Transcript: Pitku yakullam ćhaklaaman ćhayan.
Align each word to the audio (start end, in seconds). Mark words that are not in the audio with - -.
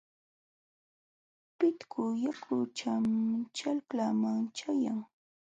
Pitku 1.57 2.01
yakullam 2.23 3.05
ćhaklaaman 3.57 4.39
ćhayan. 4.57 4.99